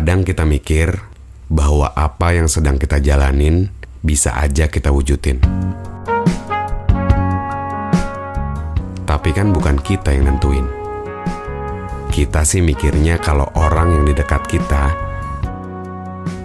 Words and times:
Kadang 0.00 0.24
kita 0.24 0.48
mikir 0.48 0.96
bahwa 1.52 1.92
apa 1.92 2.32
yang 2.32 2.48
sedang 2.48 2.80
kita 2.80 3.04
jalanin 3.04 3.68
bisa 4.00 4.32
aja 4.32 4.64
kita 4.64 4.88
wujudin. 4.88 5.36
Tapi 9.04 9.30
kan 9.36 9.52
bukan 9.52 9.76
kita 9.76 10.16
yang 10.16 10.32
nentuin. 10.32 10.64
Kita 12.08 12.48
sih 12.48 12.64
mikirnya 12.64 13.20
kalau 13.20 13.44
orang 13.52 14.00
yang 14.00 14.08
di 14.08 14.16
dekat 14.16 14.40
kita 14.48 14.88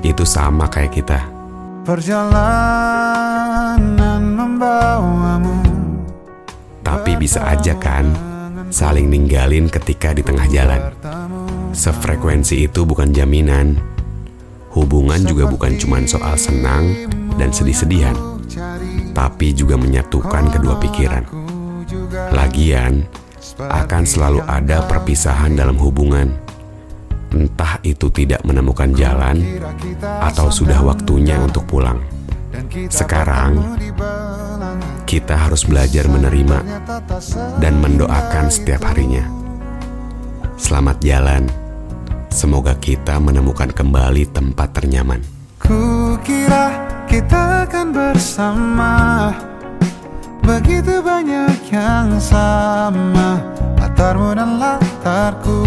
itu 0.03 0.27
sama 0.27 0.67
kayak 0.67 0.91
kita. 0.91 1.23
Perjalanan 1.87 2.59
membawamu 4.35 5.63
Tapi 6.83 7.15
bisa 7.15 7.55
aja 7.55 7.71
kan 7.79 8.11
saling 8.67 9.07
ninggalin 9.07 9.71
ketika 9.71 10.11
di 10.11 10.27
tengah 10.27 10.43
jalan. 10.51 10.91
Sefrekuensi 11.75 12.71
itu 12.71 12.87
bukan 12.87 13.11
jaminan. 13.11 13.75
Hubungan 14.71 15.19
juga 15.27 15.43
bukan 15.51 15.75
cuma 15.75 15.99
soal 16.07 16.39
senang 16.39 17.11
dan 17.35 17.51
sedih-sedihan, 17.51 18.15
tapi 19.11 19.51
juga 19.51 19.75
menyatukan 19.75 20.55
kedua 20.55 20.79
pikiran. 20.79 21.27
Lagian, 22.31 23.03
akan 23.59 24.03
selalu 24.07 24.39
ada 24.47 24.87
perpisahan 24.87 25.55
dalam 25.55 25.75
hubungan. 25.75 26.31
Entah 27.35 27.83
itu 27.83 28.07
tidak 28.07 28.43
menemukan 28.47 28.95
jalan 28.95 29.43
atau 29.99 30.47
sudah 30.47 30.79
waktunya 30.79 31.35
untuk 31.43 31.67
pulang. 31.67 31.99
Sekarang, 32.87 33.75
kita 35.03 35.35
harus 35.35 35.67
belajar 35.67 36.07
menerima 36.07 36.63
dan 37.59 37.83
mendoakan 37.83 38.47
setiap 38.47 38.87
harinya. 38.87 39.27
Selamat 40.55 41.03
jalan. 41.03 41.64
Semoga 42.35 42.75
kita 42.75 43.15
menemukan 43.23 43.71
kembali 43.71 44.27
tempat 44.35 44.75
ternyaman. 44.75 45.23
Kukira 45.55 46.67
kita 47.07 47.63
akan 47.63 47.95
bersama 47.95 48.93
Begitu 50.43 50.99
banyak 50.99 51.63
yang 51.71 52.19
sama 52.19 53.39
Latarmu 53.79 54.35
dan 54.35 54.59
latarku 54.59 55.63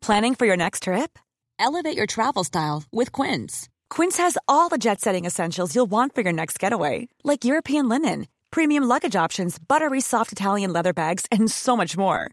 Planning 0.00 0.32
for 0.32 0.48
your 0.48 0.56
next 0.56 0.88
trip? 0.88 1.20
Elevate 1.60 1.94
your 1.94 2.08
travel 2.08 2.42
style 2.48 2.88
with 2.90 3.12
Quince. 3.12 3.68
Quince 3.92 4.16
has 4.16 4.40
all 4.48 4.72
the 4.72 4.80
jet 4.80 5.04
setting 5.04 5.28
essentials 5.28 5.76
you'll 5.76 5.84
want 5.84 6.16
for 6.16 6.24
your 6.24 6.32
next 6.32 6.58
getaway, 6.58 7.06
like 7.22 7.44
European 7.44 7.92
linen, 7.92 8.26
premium 8.50 8.82
luggage 8.88 9.14
options, 9.14 9.60
buttery 9.60 10.00
soft 10.00 10.32
Italian 10.32 10.72
leather 10.72 10.96
bags, 10.96 11.28
and 11.30 11.46
so 11.52 11.76
much 11.76 11.94
more. 11.94 12.32